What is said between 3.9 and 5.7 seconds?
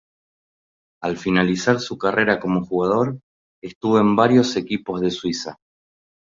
en varios equipos de Suiza.